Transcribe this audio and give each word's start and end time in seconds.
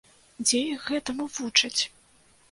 Дзе 0.45 0.61
іх 0.75 0.87
гэтаму 0.93 1.27
вучаць? 1.35 1.81